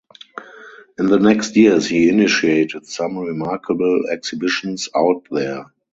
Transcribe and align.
In 0.97 1.05
the 1.09 1.19
next 1.19 1.55
years 1.55 1.85
he 1.87 2.09
initiated 2.09 2.87
some 2.87 3.19
remarkable 3.19 4.01
exhibitions 4.09 4.89
out 4.95 5.21
there. 5.29 5.65